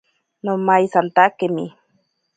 [0.43, 1.65] Nomaisatakemi.